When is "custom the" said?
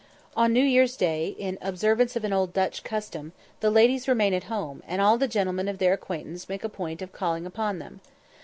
2.83-3.69